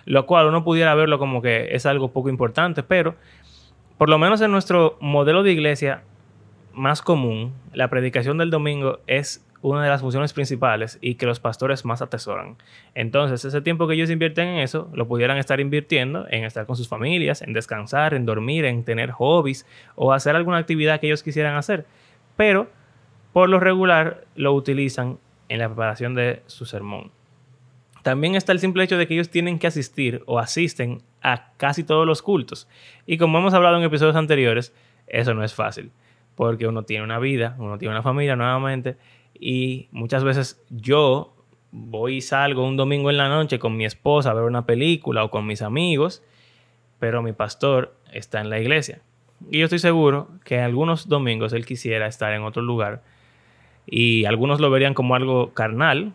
Lo 0.06 0.24
cual 0.26 0.46
uno 0.46 0.64
pudiera 0.64 0.94
verlo 0.94 1.18
como 1.18 1.42
que 1.42 1.74
es 1.74 1.84
algo 1.84 2.12
poco 2.12 2.30
importante, 2.30 2.82
pero 2.82 3.14
por 3.98 4.08
lo 4.08 4.18
menos 4.18 4.40
en 4.40 4.50
nuestro 4.50 4.96
modelo 5.00 5.42
de 5.42 5.52
iglesia 5.52 6.02
más 6.72 7.02
común, 7.02 7.52
la 7.72 7.88
predicación 7.88 8.38
del 8.38 8.50
domingo 8.50 8.98
es 9.06 9.46
una 9.64 9.82
de 9.82 9.88
las 9.88 10.02
funciones 10.02 10.34
principales 10.34 10.98
y 11.00 11.14
que 11.14 11.24
los 11.24 11.40
pastores 11.40 11.86
más 11.86 12.02
atesoran. 12.02 12.56
Entonces, 12.94 13.46
ese 13.46 13.62
tiempo 13.62 13.88
que 13.88 13.94
ellos 13.94 14.10
invierten 14.10 14.46
en 14.48 14.58
eso, 14.58 14.90
lo 14.92 15.08
pudieran 15.08 15.38
estar 15.38 15.58
invirtiendo 15.58 16.26
en 16.28 16.44
estar 16.44 16.66
con 16.66 16.76
sus 16.76 16.86
familias, 16.86 17.40
en 17.40 17.54
descansar, 17.54 18.12
en 18.12 18.26
dormir, 18.26 18.66
en 18.66 18.84
tener 18.84 19.10
hobbies 19.10 19.66
o 19.94 20.12
hacer 20.12 20.36
alguna 20.36 20.58
actividad 20.58 21.00
que 21.00 21.06
ellos 21.06 21.22
quisieran 21.22 21.56
hacer. 21.56 21.86
Pero, 22.36 22.68
por 23.32 23.48
lo 23.48 23.58
regular, 23.58 24.26
lo 24.36 24.52
utilizan 24.52 25.18
en 25.48 25.60
la 25.60 25.68
preparación 25.68 26.14
de 26.14 26.42
su 26.46 26.66
sermón. 26.66 27.10
También 28.02 28.34
está 28.34 28.52
el 28.52 28.60
simple 28.60 28.84
hecho 28.84 28.98
de 28.98 29.06
que 29.06 29.14
ellos 29.14 29.30
tienen 29.30 29.58
que 29.58 29.66
asistir 29.66 30.22
o 30.26 30.38
asisten 30.38 31.00
a 31.22 31.52
casi 31.56 31.84
todos 31.84 32.06
los 32.06 32.20
cultos. 32.20 32.68
Y 33.06 33.16
como 33.16 33.38
hemos 33.38 33.54
hablado 33.54 33.78
en 33.78 33.82
episodios 33.84 34.16
anteriores, 34.16 34.74
eso 35.06 35.32
no 35.32 35.42
es 35.42 35.54
fácil, 35.54 35.90
porque 36.34 36.66
uno 36.66 36.82
tiene 36.82 37.02
una 37.02 37.18
vida, 37.18 37.56
uno 37.58 37.78
tiene 37.78 37.94
una 37.94 38.02
familia 38.02 38.36
nuevamente, 38.36 38.98
y 39.38 39.88
muchas 39.92 40.24
veces 40.24 40.64
yo 40.70 41.34
voy 41.70 42.16
y 42.16 42.20
salgo 42.20 42.66
un 42.66 42.76
domingo 42.76 43.10
en 43.10 43.16
la 43.16 43.28
noche 43.28 43.58
con 43.58 43.76
mi 43.76 43.84
esposa 43.84 44.30
a 44.30 44.34
ver 44.34 44.44
una 44.44 44.64
película 44.64 45.24
o 45.24 45.30
con 45.30 45.46
mis 45.46 45.60
amigos, 45.60 46.22
pero 46.98 47.22
mi 47.22 47.32
pastor 47.32 47.96
está 48.12 48.40
en 48.40 48.48
la 48.48 48.60
iglesia. 48.60 49.02
Y 49.50 49.58
yo 49.58 49.64
estoy 49.64 49.80
seguro 49.80 50.28
que 50.44 50.60
algunos 50.60 51.08
domingos 51.08 51.52
él 51.52 51.66
quisiera 51.66 52.06
estar 52.06 52.32
en 52.32 52.42
otro 52.42 52.62
lugar 52.62 53.02
y 53.86 54.24
algunos 54.24 54.60
lo 54.60 54.70
verían 54.70 54.94
como 54.94 55.14
algo 55.14 55.52
carnal, 55.52 56.14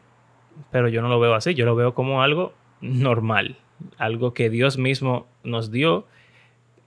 pero 0.72 0.88
yo 0.88 1.02
no 1.02 1.10
lo 1.10 1.20
veo 1.20 1.36
así, 1.36 1.54
yo 1.54 1.66
lo 1.66 1.76
veo 1.76 1.94
como 1.94 2.24
algo 2.24 2.54
normal, 2.82 3.58
algo 3.98 4.34
que 4.34 4.50
Dios 4.50 4.78
mismo 4.78 5.28
nos 5.44 5.72
dio, 5.72 6.08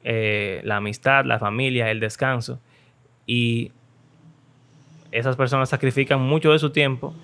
eh, 0.03 0.61
la 0.65 0.77
amistad, 0.77 1.25
la 1.25 1.39
familia, 1.39 1.91
el 1.91 2.01
descanso, 2.01 2.61
y 3.27 3.73
esas 5.13 5.37
personas 5.37 5.69
sacrifican 5.69 6.21
mucho 6.21 6.53
de 6.53 6.59
su 6.59 6.71
tiempo 6.71 7.15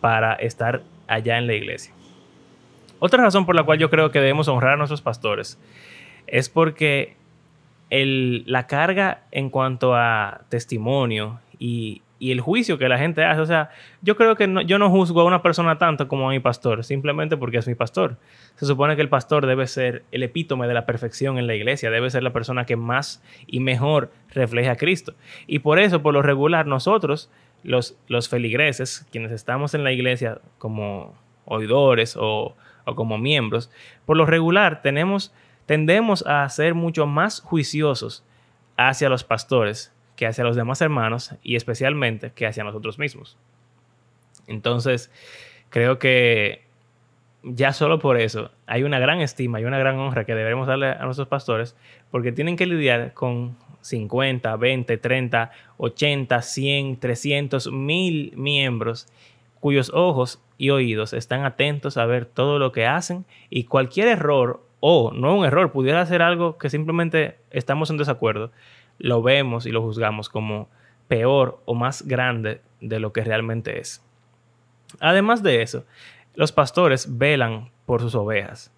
para 0.00 0.34
estar 0.34 0.82
allá 1.06 1.38
en 1.38 1.46
la 1.46 1.54
iglesia. 1.54 1.92
Otra 3.00 3.22
razón 3.22 3.44
por 3.44 3.54
la 3.54 3.64
cual 3.64 3.78
yo 3.78 3.90
creo 3.90 4.10
que 4.10 4.20
debemos 4.20 4.48
honrar 4.48 4.74
a 4.74 4.76
nuestros 4.76 5.02
pastores 5.02 5.58
es 6.26 6.48
porque 6.48 7.16
la 7.90 8.66
carga 8.66 9.24
en 9.30 9.50
cuanto 9.50 9.94
a 9.94 10.42
testimonio 10.48 11.40
y, 11.58 12.02
y 12.24 12.32
el 12.32 12.40
juicio 12.40 12.78
que 12.78 12.88
la 12.88 12.96
gente 12.96 13.22
hace. 13.22 13.42
O 13.42 13.46
sea, 13.46 13.68
yo 14.00 14.16
creo 14.16 14.34
que 14.34 14.50
yo 14.64 14.78
no 14.78 14.88
juzgo 14.88 15.20
a 15.20 15.24
una 15.24 15.42
persona 15.42 15.76
tanto 15.76 16.08
como 16.08 16.26
a 16.26 16.32
mi 16.32 16.40
pastor, 16.40 16.82
simplemente 16.82 17.36
porque 17.36 17.58
es 17.58 17.68
mi 17.68 17.74
pastor. 17.74 18.16
Se 18.54 18.64
supone 18.64 18.96
que 18.96 19.02
el 19.02 19.10
pastor 19.10 19.44
debe 19.44 19.66
ser 19.66 20.04
el 20.10 20.22
epítome 20.22 20.66
de 20.66 20.72
la 20.72 20.86
perfección 20.86 21.36
en 21.36 21.46
la 21.46 21.54
iglesia, 21.54 21.90
debe 21.90 22.08
ser 22.08 22.22
la 22.22 22.32
persona 22.32 22.64
que 22.64 22.76
más 22.76 23.22
y 23.46 23.60
mejor 23.60 24.10
refleja 24.30 24.72
a 24.72 24.76
Cristo. 24.76 25.12
Y 25.46 25.58
por 25.58 25.78
eso, 25.78 26.00
por 26.00 26.14
lo 26.14 26.22
regular, 26.22 26.66
nosotros, 26.66 27.30
los, 27.62 27.98
los 28.08 28.30
feligreses, 28.30 29.06
quienes 29.12 29.30
estamos 29.30 29.74
en 29.74 29.84
la 29.84 29.92
iglesia 29.92 30.38
como 30.56 31.14
oidores 31.44 32.16
o, 32.18 32.56
o 32.86 32.94
como 32.94 33.18
miembros, 33.18 33.70
por 34.06 34.16
lo 34.16 34.24
regular 34.24 34.80
tenemos, 34.80 35.34
tendemos 35.66 36.26
a 36.26 36.48
ser 36.48 36.72
mucho 36.72 37.06
más 37.06 37.42
juiciosos 37.42 38.24
hacia 38.78 39.10
los 39.10 39.24
pastores 39.24 39.93
que 40.16 40.26
hacia 40.26 40.44
los 40.44 40.56
demás 40.56 40.80
hermanos 40.80 41.34
y 41.42 41.56
especialmente 41.56 42.32
que 42.32 42.46
hacia 42.46 42.64
nosotros 42.64 42.98
mismos. 42.98 43.36
Entonces, 44.46 45.10
creo 45.70 45.98
que 45.98 46.62
ya 47.42 47.72
solo 47.72 47.98
por 47.98 48.18
eso 48.18 48.50
hay 48.66 48.84
una 48.84 48.98
gran 48.98 49.20
estima 49.20 49.60
y 49.60 49.64
una 49.64 49.78
gran 49.78 49.98
honra 49.98 50.24
que 50.24 50.34
debemos 50.34 50.66
darle 50.66 50.88
a 50.88 51.04
nuestros 51.04 51.28
pastores 51.28 51.76
porque 52.10 52.32
tienen 52.32 52.56
que 52.56 52.66
lidiar 52.66 53.12
con 53.12 53.56
50, 53.82 54.56
20, 54.56 54.96
30, 54.96 55.50
80, 55.76 56.42
100, 56.42 56.96
300, 57.00 57.70
1000 57.70 58.32
miembros 58.36 59.08
cuyos 59.60 59.90
ojos 59.94 60.40
y 60.56 60.70
oídos 60.70 61.12
están 61.12 61.44
atentos 61.44 61.96
a 61.96 62.06
ver 62.06 62.24
todo 62.24 62.58
lo 62.58 62.72
que 62.72 62.86
hacen 62.86 63.24
y 63.50 63.64
cualquier 63.64 64.08
error 64.08 64.62
o 64.80 65.12
no 65.12 65.34
un 65.34 65.46
error, 65.46 65.72
pudiera 65.72 66.04
ser 66.04 66.20
algo 66.20 66.58
que 66.58 66.68
simplemente 66.68 67.38
estamos 67.50 67.88
en 67.88 67.96
desacuerdo, 67.96 68.50
lo 68.98 69.22
vemos 69.22 69.66
y 69.66 69.70
lo 69.70 69.82
juzgamos 69.82 70.28
como 70.28 70.68
peor 71.08 71.60
o 71.64 71.74
más 71.74 72.06
grande 72.06 72.60
de 72.80 72.98
lo 72.98 73.12
que 73.12 73.24
realmente 73.24 73.80
es. 73.80 74.02
Además 75.00 75.42
de 75.42 75.62
eso, 75.62 75.84
los 76.34 76.52
pastores 76.52 77.18
velan 77.18 77.70
por 77.86 78.00
sus 78.00 78.14
ovejas. 78.14 78.72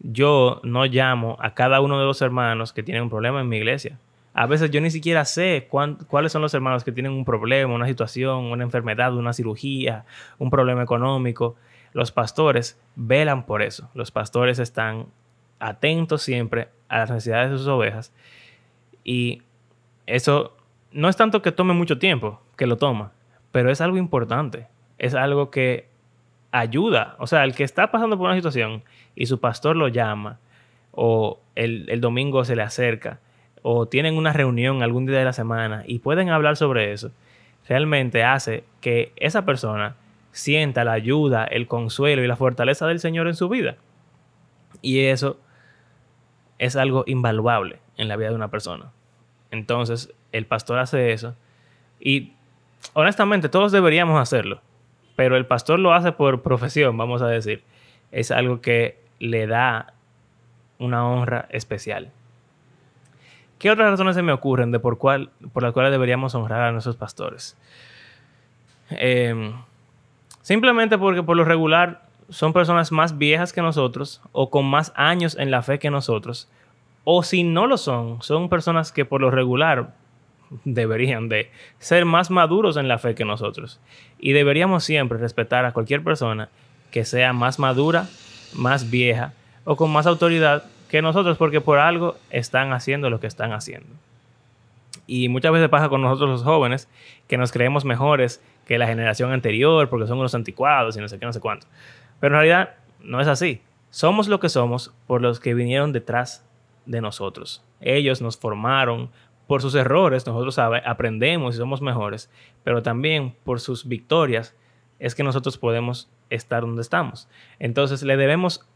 Yo 0.00 0.60
no 0.64 0.84
llamo 0.86 1.36
a 1.40 1.54
cada 1.54 1.80
uno 1.80 1.98
de 1.98 2.04
los 2.04 2.20
hermanos 2.22 2.72
que 2.72 2.82
tienen 2.82 3.04
un 3.04 3.10
problema 3.10 3.40
en 3.40 3.48
mi 3.48 3.56
iglesia. 3.56 3.98
A 4.34 4.46
veces 4.46 4.70
yo 4.70 4.80
ni 4.80 4.90
siquiera 4.90 5.24
sé 5.24 5.68
cuáles 5.70 6.32
son 6.32 6.42
los 6.42 6.52
hermanos 6.54 6.82
que 6.82 6.90
tienen 6.90 7.12
un 7.12 7.24
problema, 7.24 7.72
una 7.72 7.86
situación, 7.86 8.46
una 8.46 8.64
enfermedad, 8.64 9.14
una 9.14 9.32
cirugía, 9.32 10.04
un 10.38 10.50
problema 10.50 10.82
económico. 10.82 11.54
Los 11.92 12.10
pastores 12.10 12.78
velan 12.96 13.46
por 13.46 13.62
eso. 13.62 13.88
Los 13.94 14.10
pastores 14.10 14.58
están 14.58 15.06
atentos 15.60 16.22
siempre 16.22 16.68
a 16.88 16.98
las 16.98 17.10
necesidades 17.10 17.52
de 17.52 17.58
sus 17.58 17.68
ovejas 17.68 18.12
y 19.04 19.42
eso 20.06 20.56
no 20.92 21.08
es 21.08 21.16
tanto 21.16 21.42
que 21.42 21.52
tome 21.52 21.74
mucho 21.74 21.98
tiempo, 21.98 22.40
que 22.56 22.66
lo 22.66 22.76
toma, 22.76 23.12
pero 23.52 23.70
es 23.70 23.80
algo 23.80 23.98
importante. 23.98 24.66
Es 24.98 25.14
algo 25.14 25.50
que 25.50 25.88
ayuda. 26.50 27.16
O 27.18 27.26
sea, 27.26 27.44
el 27.44 27.54
que 27.54 27.64
está 27.64 27.90
pasando 27.90 28.16
por 28.16 28.26
una 28.26 28.36
situación 28.36 28.82
y 29.14 29.26
su 29.26 29.40
pastor 29.40 29.76
lo 29.76 29.88
llama, 29.88 30.38
o 30.92 31.40
el, 31.56 32.00
domingo 32.00 32.44
se 32.44 32.56
le 32.56 32.62
acerca, 32.62 33.18
o 33.62 33.86
tienen 33.86 34.16
una 34.16 34.32
reunión 34.32 34.82
algún 34.82 35.06
día 35.06 35.18
de 35.18 35.24
la 35.24 35.32
semana 35.32 35.82
y 35.86 35.98
pueden 35.98 36.30
hablar 36.30 36.56
sobre 36.56 36.92
eso, 36.92 37.10
realmente 37.68 38.22
hace 38.22 38.64
que 38.80 39.12
esa 39.16 39.44
persona 39.44 39.96
sienta 40.30 40.84
la 40.84 40.92
ayuda, 40.92 41.44
el 41.44 41.66
consuelo 41.66 42.22
y 42.22 42.28
la 42.28 42.36
fortaleza 42.36 42.86
del 42.86 43.00
Señor 43.00 43.26
en 43.26 43.34
su 43.34 43.48
vida. 43.48 43.76
Y 44.80 45.06
eso 45.06 45.38
es 46.58 46.76
algo 46.76 47.04
invaluable 47.06 47.78
en 47.96 48.08
la 48.08 48.16
vida 48.16 48.28
de 48.28 48.34
una 48.34 48.48
persona. 48.48 48.92
Entonces, 49.54 50.12
el 50.32 50.46
pastor 50.46 50.80
hace 50.80 51.12
eso. 51.12 51.36
Y 52.00 52.32
honestamente, 52.92 53.48
todos 53.48 53.70
deberíamos 53.70 54.20
hacerlo. 54.20 54.60
Pero 55.14 55.36
el 55.36 55.46
pastor 55.46 55.78
lo 55.78 55.94
hace 55.94 56.10
por 56.10 56.42
profesión, 56.42 56.98
vamos 56.98 57.22
a 57.22 57.28
decir. 57.28 57.62
Es 58.10 58.32
algo 58.32 58.60
que 58.60 58.98
le 59.20 59.46
da 59.46 59.94
una 60.78 61.06
honra 61.06 61.46
especial. 61.50 62.10
¿Qué 63.60 63.70
otras 63.70 63.90
razones 63.92 64.16
se 64.16 64.22
me 64.22 64.32
ocurren 64.32 64.72
de 64.72 64.80
por, 64.80 64.98
cuál, 64.98 65.30
por 65.52 65.62
las 65.62 65.72
cuales 65.72 65.92
deberíamos 65.92 66.34
honrar 66.34 66.62
a 66.62 66.72
nuestros 66.72 66.96
pastores? 66.96 67.56
Em, 68.90 69.54
simplemente 70.42 70.98
porque 70.98 71.22
por 71.22 71.36
lo 71.36 71.44
regular 71.44 72.02
son 72.28 72.52
personas 72.52 72.90
más 72.90 73.16
viejas 73.18 73.52
que 73.52 73.62
nosotros 73.62 74.20
o 74.32 74.50
con 74.50 74.66
más 74.66 74.92
años 74.96 75.36
en 75.38 75.52
la 75.52 75.62
fe 75.62 75.78
que 75.78 75.90
nosotros 75.90 76.50
O 77.04 77.22
si 77.22 77.44
no 77.44 77.66
lo 77.66 77.76
son, 77.76 78.22
son 78.22 78.48
personas 78.48 78.90
que 78.90 79.04
por 79.04 79.20
lo 79.20 79.30
regular 79.30 79.94
deberían 80.64 81.28
de 81.28 81.50
ser 81.78 82.04
más 82.04 82.30
maduros 82.30 82.76
en 82.76 82.88
la 82.88 82.98
fe 82.98 83.14
que 83.14 83.24
nosotros. 83.24 83.80
Y 84.18 84.32
deberíamos 84.32 84.84
siempre 84.84 85.18
respetar 85.18 85.64
a 85.64 85.72
cualquier 85.72 86.02
persona 86.02 86.48
que 86.90 87.04
sea 87.04 87.32
más 87.32 87.58
madura, 87.58 88.08
más 88.54 88.90
vieja 88.90 89.32
o 89.64 89.76
con 89.76 89.90
más 89.90 90.06
autoridad 90.06 90.64
que 90.88 91.02
nosotros 91.02 91.36
porque 91.36 91.60
por 91.60 91.78
algo 91.78 92.16
están 92.30 92.72
haciendo 92.72 93.10
lo 93.10 93.20
que 93.20 93.26
están 93.26 93.52
haciendo. 93.52 93.88
Y 95.06 95.28
muchas 95.28 95.52
veces 95.52 95.68
pasa 95.68 95.88
con 95.88 96.02
nosotros 96.02 96.30
los 96.30 96.42
jóvenes 96.42 96.88
que 97.26 97.36
nos 97.36 97.52
creemos 97.52 97.84
mejores 97.84 98.40
que 98.66 98.78
la 98.78 98.86
generación 98.86 99.32
anterior 99.32 99.88
porque 99.88 100.06
son 100.06 100.18
unos 100.18 100.34
anticuados 100.34 100.96
y 100.96 101.00
no 101.00 101.08
sé 101.08 101.18
qué, 101.18 101.26
no 101.26 101.32
sé 101.32 101.40
cuánto. 101.40 101.66
Pero 102.20 102.34
en 102.34 102.40
realidad 102.40 102.74
no 103.02 103.20
es 103.20 103.28
así. 103.28 103.60
Somos 103.90 104.28
lo 104.28 104.40
que 104.40 104.48
somos 104.48 104.92
por 105.06 105.20
los 105.20 105.40
que 105.40 105.54
vinieron 105.54 105.92
detrás 105.92 106.44
de 106.86 107.00
nosotros. 107.00 107.64
Ellos 107.80 108.20
nos 108.20 108.36
formaron 108.36 109.10
por 109.46 109.60
sus 109.60 109.74
errores, 109.74 110.26
nosotros 110.26 110.58
aprendemos 110.58 111.54
y 111.54 111.58
somos 111.58 111.82
mejores, 111.82 112.30
pero 112.62 112.82
también 112.82 113.34
por 113.44 113.60
sus 113.60 113.86
victorias 113.86 114.54
es 114.98 115.14
que 115.14 115.22
nosotros 115.22 115.58
podemos 115.58 116.10
estar 116.30 116.62
donde 116.62 116.82
estamos. 116.82 117.28
Entonces 117.58 118.02
le 118.02 118.16
debemos 118.16 118.66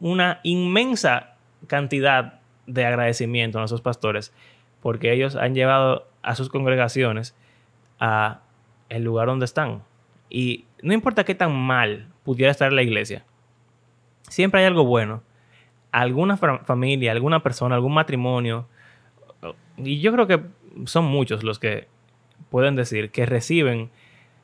una 0.00 0.40
inmensa 0.42 1.34
cantidad 1.66 2.40
de 2.66 2.86
agradecimiento 2.86 3.58
a 3.58 3.60
nuestros 3.60 3.82
pastores 3.82 4.32
porque 4.80 5.12
ellos 5.12 5.36
han 5.36 5.54
llevado 5.54 6.06
a 6.22 6.34
sus 6.34 6.48
congregaciones 6.48 7.34
a 8.00 8.40
el 8.88 9.02
lugar 9.04 9.28
donde 9.28 9.46
están. 9.46 9.82
Y 10.28 10.66
no 10.82 10.92
importa 10.92 11.24
qué 11.24 11.34
tan 11.34 11.54
mal 11.54 12.08
pudiera 12.22 12.50
estar 12.50 12.72
la 12.72 12.82
iglesia, 12.82 13.24
siempre 14.28 14.60
hay 14.60 14.66
algo 14.66 14.84
bueno. 14.84 15.22
Alguna 15.94 16.36
familia, 16.36 17.12
alguna 17.12 17.44
persona, 17.44 17.76
algún 17.76 17.94
matrimonio, 17.94 18.66
y 19.76 20.00
yo 20.00 20.10
creo 20.10 20.26
que 20.26 20.42
son 20.86 21.04
muchos 21.04 21.44
los 21.44 21.60
que 21.60 21.86
pueden 22.50 22.74
decir 22.74 23.12
que 23.12 23.26
reciben 23.26 23.92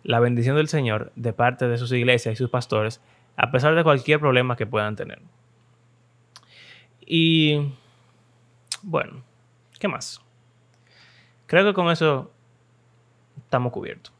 la 0.05 0.21
bendición 0.21 0.55
del 0.55 0.69
Señor 0.69 1.11
de 1.17 1.33
parte 1.33 1.67
de 1.67 1.77
sus 1.77 1.91
iglesias 1.91 2.35
y 2.35 2.37
sus 2.37 2.51
pastores, 2.51 3.01
a 3.37 3.51
pesar 3.51 3.75
de 3.75 3.83
cualquier 3.83 4.21
problema 4.21 4.55
que 4.55 4.65
puedan 4.65 4.95
tener. 4.95 5.21
Y 7.05 7.73
bueno, 8.83 9.25
¿qué 9.81 9.89
más? 9.89 10.21
Creo 11.47 11.65
que 11.65 11.75
con 11.75 11.91
eso 11.91 12.31
estamos 13.39 13.73
cubiertos. 13.73 14.13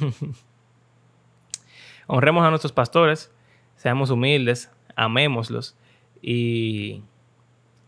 Honremos 2.06 2.42
a 2.42 2.48
nuestros 2.48 2.72
pastores, 2.72 3.30
seamos 3.76 4.08
humildes, 4.08 4.72
amémoslos 4.96 5.76
y 6.26 7.02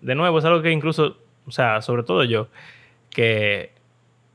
de 0.02 0.14
nuevo 0.14 0.38
es 0.38 0.44
algo 0.44 0.60
que 0.60 0.70
incluso, 0.70 1.16
o 1.46 1.50
sea, 1.50 1.80
sobre 1.80 2.02
todo 2.02 2.22
yo, 2.22 2.48
que 3.08 3.72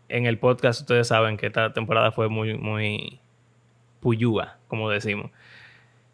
en 0.10 0.25
el 0.25 0.39
podcast 0.39 0.81
ustedes 0.81 1.08
saben 1.08 1.38
que 1.38 1.46
esta 1.46 1.72
temporada 1.72 2.12
fue 2.12 2.27
muy, 2.27 2.58
muy 2.58 3.20
puyúa, 4.00 4.58
como 4.67 4.89
decimos. 4.89 5.29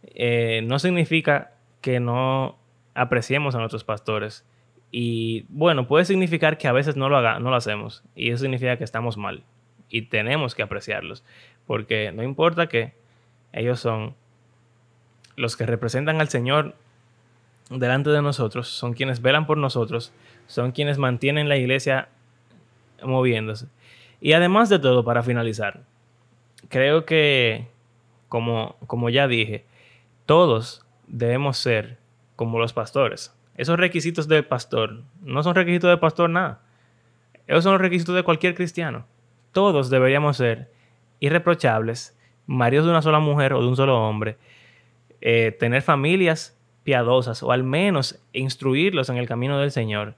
Eh, 0.03 0.63
no 0.65 0.79
significa 0.79 1.53
que 1.79 2.01
no 2.01 2.57
apreciemos 2.93 3.55
a 3.55 3.59
nuestros 3.59 3.85
pastores 3.85 4.45
y 4.91 5.45
bueno, 5.47 5.87
puede 5.87 6.03
significar 6.03 6.57
que 6.57 6.67
a 6.67 6.73
veces 6.73 6.97
no 6.97 7.07
lo, 7.07 7.15
haga, 7.15 7.39
no 7.39 7.51
lo 7.51 7.55
hacemos. 7.55 8.03
Y 8.15 8.31
eso 8.31 8.41
significa 8.41 8.77
que 8.77 8.83
estamos 8.83 9.15
mal. 9.15 9.43
Y 9.89 10.03
tenemos 10.03 10.55
que 10.55 10.63
apreciarlos. 10.63 11.23
Porque 11.65 12.11
no 12.11 12.21
importa 12.21 12.67
que 12.67 12.93
ellos 13.53 13.79
son 13.79 14.13
los 15.37 15.55
que 15.55 15.65
representan 15.65 16.19
al 16.19 16.27
Señor 16.27 16.75
delante 17.69 18.09
de 18.09 18.21
nosotros, 18.21 18.67
son 18.67 18.93
quienes 18.93 19.21
velan 19.21 19.45
por 19.45 19.57
nosotros, 19.57 20.13
son 20.47 20.71
quienes 20.71 20.97
mantienen 20.97 21.49
la 21.49 21.57
iglesia 21.57 22.09
moviéndose. 23.03 23.67
Y 24.21 24.33
además 24.33 24.69
de 24.69 24.79
todo, 24.79 25.03
para 25.03 25.23
finalizar, 25.23 25.81
creo 26.69 27.05
que, 27.05 27.67
como, 28.29 28.75
como 28.87 29.09
ya 29.09 29.27
dije, 29.27 29.65
todos 30.25 30.85
debemos 31.07 31.57
ser 31.57 31.97
como 32.35 32.59
los 32.59 32.73
pastores. 32.73 33.33
Esos 33.55 33.77
requisitos 33.77 34.27
de 34.27 34.43
pastor 34.43 35.03
no 35.21 35.43
son 35.43 35.55
requisitos 35.55 35.89
de 35.89 35.97
pastor 35.97 36.29
nada. 36.29 36.61
Esos 37.47 37.63
son 37.63 37.73
los 37.73 37.81
requisitos 37.81 38.15
de 38.15 38.23
cualquier 38.23 38.55
cristiano. 38.55 39.05
Todos 39.51 39.89
deberíamos 39.89 40.37
ser 40.37 40.71
irreprochables, 41.19 42.17
maridos 42.45 42.85
de 42.85 42.91
una 42.91 43.01
sola 43.01 43.19
mujer 43.19 43.53
o 43.53 43.61
de 43.61 43.67
un 43.67 43.75
solo 43.75 43.97
hombre, 44.07 44.37
eh, 45.21 45.55
tener 45.59 45.81
familias 45.81 46.56
piadosas 46.87 47.43
o 47.43 47.51
al 47.51 47.65
menos 47.65 48.17
instruirlos 48.31 49.09
en 49.09 49.17
el 49.17 49.27
camino 49.27 49.59
del 49.59 49.71
Señor, 49.71 50.15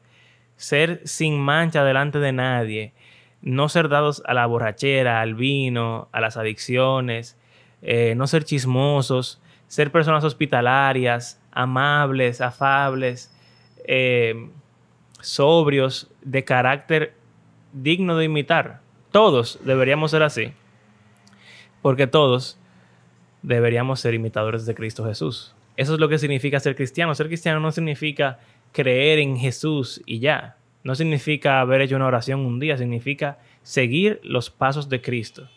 ser 0.56 1.02
sin 1.04 1.40
mancha 1.40 1.84
delante 1.84 2.20
de 2.20 2.32
nadie, 2.32 2.94
no 3.42 3.70
ser 3.70 3.90
dados 3.90 4.22
a 4.28 4.36
la 4.36 4.46
borrachera, 4.46 5.20
al 5.20 5.34
vino, 5.34 6.10
a 6.12 6.22
las 6.22 6.38
adicciones, 6.38 7.40
eh, 7.82 8.14
no 8.16 8.28
ser 8.28 8.44
chismosos, 8.44 9.42
ser 9.66 9.92
personas 9.92 10.24
hospitalarias, 10.24 11.42
amables, 11.52 12.40
afables, 12.40 13.36
eh, 13.86 14.52
sobrios, 15.22 16.12
de 16.22 16.44
carácter 16.44 17.16
digno 17.74 18.16
de 18.16 18.26
imitar. 18.26 18.82
Todos 19.10 19.58
deberíamos 19.64 20.12
ser 20.12 20.22
así. 20.22 20.54
Porque 21.82 22.06
todos 22.06 22.60
deberíamos 23.42 24.02
ser 24.02 24.14
imitadores 24.14 24.68
de 24.68 24.76
Cristo 24.76 25.04
Jesús. 25.04 25.56
Eso 25.80 25.94
es 25.94 26.00
lo 26.02 26.10
que 26.10 26.18
significa 26.18 26.60
ser 26.60 26.76
cristiano. 26.76 27.16
Ser 27.16 27.28
cristiano 27.28 27.62
no 27.62 27.72
significa 27.72 28.40
creer 28.74 29.18
en 29.20 29.38
Jesús 29.38 30.02
y 30.06 30.20
ya. 30.20 30.58
No 30.84 30.94
significa 30.94 31.62
haber 31.62 31.80
hecho 31.80 31.96
una 31.96 32.08
oración 32.08 32.42
un 32.42 32.60
día. 32.60 32.78
Significa 32.78 33.38
seguir 33.64 34.20
los 34.22 34.50
pasos 34.50 34.90
de 34.90 35.00
Cristo. 35.00 35.48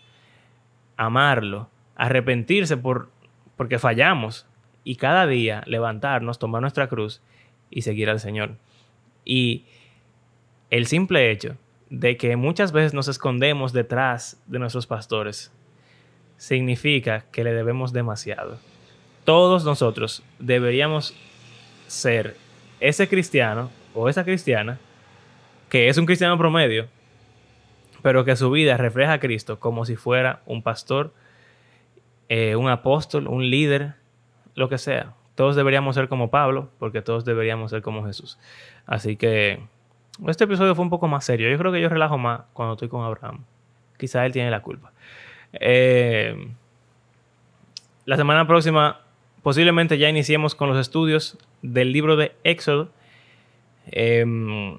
Amarlo. 0.96 1.68
Arrepentirse 1.96 2.76
por 2.76 3.10
porque 3.56 3.80
fallamos 3.80 4.46
y 4.84 4.94
cada 4.94 5.26
día 5.26 5.64
levantarnos, 5.66 6.38
tomar 6.38 6.60
nuestra 6.60 6.86
cruz 6.86 7.20
y 7.68 7.82
seguir 7.82 8.08
al 8.08 8.20
Señor. 8.20 8.54
Y 9.24 9.64
el 10.70 10.86
simple 10.86 11.32
hecho 11.32 11.56
de 11.90 12.16
que 12.16 12.36
muchas 12.36 12.70
veces 12.70 12.94
nos 12.94 13.08
escondemos 13.08 13.72
detrás 13.72 14.40
de 14.46 14.60
nuestros 14.60 14.86
pastores 14.86 15.52
significa 16.36 17.24
que 17.32 17.42
le 17.42 17.52
debemos 17.52 17.92
demasiado. 17.92 18.60
Todos 19.24 19.64
nosotros 19.64 20.22
deberíamos 20.38 21.14
ser 21.86 22.36
ese 22.80 23.08
cristiano 23.08 23.70
o 23.94 24.08
esa 24.08 24.24
cristiana 24.24 24.78
que 25.68 25.88
es 25.88 25.96
un 25.98 26.06
cristiano 26.06 26.36
promedio, 26.36 26.88
pero 28.02 28.24
que 28.24 28.36
su 28.36 28.50
vida 28.50 28.76
refleja 28.76 29.14
a 29.14 29.20
Cristo 29.20 29.60
como 29.60 29.84
si 29.84 29.96
fuera 29.96 30.40
un 30.46 30.62
pastor 30.62 31.12
eh, 32.34 32.56
un 32.56 32.70
apóstol, 32.70 33.28
un 33.28 33.50
líder, 33.50 33.92
lo 34.54 34.70
que 34.70 34.78
sea. 34.78 35.12
Todos 35.34 35.54
deberíamos 35.54 35.94
ser 35.94 36.08
como 36.08 36.30
Pablo, 36.30 36.70
porque 36.78 37.02
todos 37.02 37.26
deberíamos 37.26 37.70
ser 37.70 37.82
como 37.82 38.06
Jesús. 38.06 38.38
Así 38.86 39.16
que 39.16 39.60
este 40.26 40.44
episodio 40.44 40.74
fue 40.74 40.82
un 40.82 40.88
poco 40.88 41.08
más 41.08 41.26
serio. 41.26 41.50
Yo 41.50 41.58
creo 41.58 41.72
que 41.72 41.82
yo 41.82 41.90
relajo 41.90 42.16
más 42.16 42.40
cuando 42.54 42.72
estoy 42.72 42.88
con 42.88 43.04
Abraham. 43.04 43.44
Quizá 43.98 44.24
él 44.24 44.32
tiene 44.32 44.50
la 44.50 44.62
culpa. 44.62 44.92
Eh, 45.52 46.54
la 48.06 48.16
semana 48.16 48.46
próxima 48.46 49.02
posiblemente 49.42 49.98
ya 49.98 50.08
iniciemos 50.08 50.54
con 50.54 50.68
los 50.68 50.78
estudios 50.78 51.38
del 51.62 51.92
libro 51.92 52.16
de 52.16 52.32
Éxodo. 52.44 52.90
Em, 53.86 54.78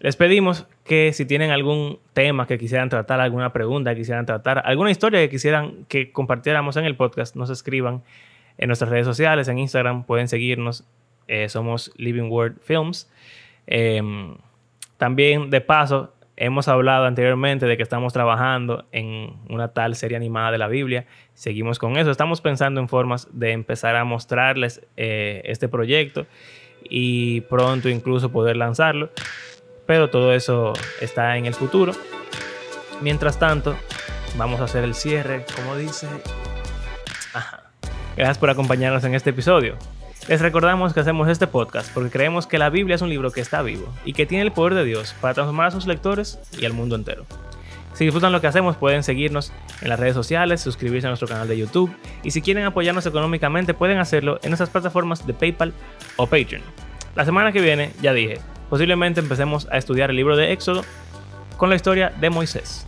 les 0.00 0.16
pedimos 0.16 0.66
que 0.84 1.12
si 1.12 1.24
tienen 1.24 1.50
algún 1.50 1.98
tema 2.12 2.46
que 2.46 2.58
quisieran 2.58 2.90
tratar, 2.90 3.20
alguna 3.20 3.52
pregunta 3.52 3.94
que 3.94 4.00
quisieran 4.00 4.26
tratar, 4.26 4.62
alguna 4.66 4.90
historia 4.90 5.20
que 5.20 5.30
quisieran 5.30 5.86
que 5.88 6.12
compartiéramos 6.12 6.76
en 6.76 6.84
el 6.84 6.96
podcast, 6.96 7.36
nos 7.36 7.48
escriban 7.48 8.02
en 8.58 8.68
nuestras 8.68 8.90
redes 8.90 9.06
sociales, 9.06 9.48
en 9.48 9.58
Instagram, 9.58 10.04
pueden 10.04 10.28
seguirnos, 10.28 10.84
eh, 11.26 11.48
somos 11.48 11.92
Living 11.96 12.30
Word 12.30 12.56
Films. 12.62 13.10
Em, 13.66 14.36
también, 14.98 15.50
de 15.50 15.60
paso, 15.60 16.12
hemos 16.36 16.68
hablado 16.68 17.04
anteriormente 17.04 17.66
de 17.66 17.76
que 17.76 17.82
estamos 17.82 18.12
trabajando 18.12 18.86
en 18.92 19.34
una 19.48 19.68
tal 19.68 19.96
serie 19.96 20.16
animada 20.16 20.50
de 20.50 20.58
la 20.58 20.68
Biblia. 20.68 21.06
Seguimos 21.34 21.78
con 21.78 21.96
eso. 21.96 22.10
Estamos 22.10 22.40
pensando 22.40 22.80
en 22.80 22.88
formas 22.88 23.28
de 23.32 23.52
empezar 23.52 23.96
a 23.96 24.04
mostrarles 24.04 24.86
eh, 24.96 25.42
este 25.44 25.68
proyecto 25.68 26.26
y 26.88 27.42
pronto 27.42 27.88
incluso 27.88 28.30
poder 28.30 28.56
lanzarlo 28.56 29.10
pero 29.86 30.10
todo 30.10 30.32
eso 30.32 30.72
está 31.00 31.36
en 31.36 31.46
el 31.46 31.54
futuro. 31.54 31.92
Mientras 33.00 33.38
tanto, 33.38 33.76
vamos 34.36 34.60
a 34.60 34.64
hacer 34.64 34.84
el 34.84 34.94
cierre, 34.94 35.44
como 35.54 35.76
dice. 35.76 36.08
Gracias 38.16 38.38
por 38.38 38.50
acompañarnos 38.50 39.04
en 39.04 39.14
este 39.14 39.30
episodio. 39.30 39.76
Les 40.26 40.40
recordamos 40.40 40.94
que 40.94 41.00
hacemos 41.00 41.28
este 41.28 41.46
podcast 41.46 41.92
porque 41.92 42.08
creemos 42.08 42.46
que 42.46 42.56
la 42.56 42.70
Biblia 42.70 42.96
es 42.96 43.02
un 43.02 43.10
libro 43.10 43.30
que 43.30 43.42
está 43.42 43.60
vivo 43.60 43.92
y 44.06 44.14
que 44.14 44.24
tiene 44.24 44.42
el 44.42 44.52
poder 44.52 44.72
de 44.72 44.84
Dios 44.84 45.14
para 45.20 45.34
transformar 45.34 45.66
a 45.66 45.70
sus 45.70 45.86
lectores 45.86 46.38
y 46.58 46.64
al 46.64 46.72
mundo 46.72 46.96
entero. 46.96 47.26
Si 47.92 48.04
disfrutan 48.04 48.32
lo 48.32 48.40
que 48.40 48.46
hacemos 48.46 48.78
pueden 48.78 49.02
seguirnos 49.02 49.52
en 49.82 49.90
las 49.90 50.00
redes 50.00 50.14
sociales, 50.14 50.62
suscribirse 50.62 51.06
a 51.06 51.10
nuestro 51.10 51.28
canal 51.28 51.46
de 51.46 51.58
YouTube 51.58 51.94
y 52.22 52.30
si 52.30 52.40
quieren 52.40 52.64
apoyarnos 52.64 53.04
económicamente 53.04 53.74
pueden 53.74 53.98
hacerlo 53.98 54.40
en 54.42 54.48
nuestras 54.48 54.70
plataformas 54.70 55.26
de 55.26 55.34
PayPal 55.34 55.74
o 56.16 56.26
Patreon. 56.26 56.62
La 57.14 57.26
semana 57.26 57.52
que 57.52 57.60
viene, 57.60 57.92
ya 58.00 58.14
dije, 58.14 58.40
posiblemente 58.70 59.20
empecemos 59.20 59.68
a 59.70 59.76
estudiar 59.76 60.08
el 60.08 60.16
libro 60.16 60.38
de 60.38 60.52
Éxodo 60.52 60.86
con 61.58 61.68
la 61.68 61.76
historia 61.76 62.14
de 62.18 62.30
Moisés. 62.30 62.86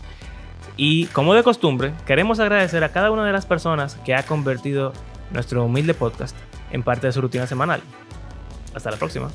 Y 0.79 1.05
como 1.09 1.35
de 1.35 1.43
costumbre, 1.43 1.93
queremos 2.07 2.41
agradecer 2.41 2.83
a 2.83 2.93
cada 2.93 3.11
una 3.11 3.27
de 3.27 3.33
las 3.33 3.45
personas 3.45 3.97
que 4.07 4.15
ha 4.15 4.23
convertido 4.23 4.95
nuestro 5.33 5.65
humilde 5.65 5.93
podcast 5.93 6.37
en 6.71 6.83
parte 6.83 7.07
de 7.07 7.13
su 7.13 7.21
rutina 7.21 7.47
semanal. 7.47 7.83
Hasta 8.75 8.91
la 8.91 8.97
próxima. 8.97 9.31